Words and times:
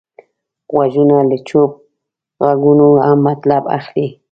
غوږونه 0.73 1.17
له 1.29 1.37
چوپ 1.47 1.71
غږونو 2.45 2.87
هم 3.05 3.19
مطلب 3.27 3.63
اخلي 3.77 4.07